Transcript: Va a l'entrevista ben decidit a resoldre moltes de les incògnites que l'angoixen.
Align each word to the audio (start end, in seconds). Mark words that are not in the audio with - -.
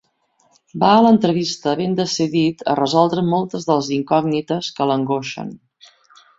Va 0.83 0.87
a 0.93 1.03
l'entrevista 1.07 1.73
ben 1.81 1.93
decidit 1.99 2.65
a 2.73 2.75
resoldre 2.81 3.27
moltes 3.29 3.69
de 3.71 3.73
les 3.79 3.93
incògnites 4.01 4.75
que 4.81 4.93
l'angoixen. 4.93 5.57